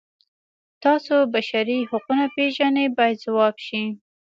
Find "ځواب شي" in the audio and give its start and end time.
3.25-3.83